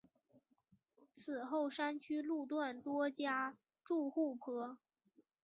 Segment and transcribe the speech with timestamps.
[1.13, 4.79] 此后山区路段多加筑护坡。